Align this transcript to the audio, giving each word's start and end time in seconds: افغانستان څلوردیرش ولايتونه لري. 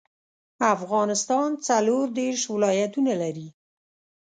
افغانستان 0.75 1.47
څلوردیرش 1.67 2.43
ولايتونه 2.55 3.13
لري. 3.21 3.47